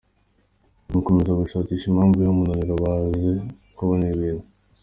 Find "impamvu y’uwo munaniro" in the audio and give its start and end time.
1.87-2.73